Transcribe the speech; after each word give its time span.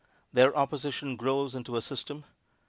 Their 0.33 0.57
opposition 0.57 1.15
grows 1.15 1.53
into 1.53 1.77
a 1.77 1.81
system. 1.83 2.25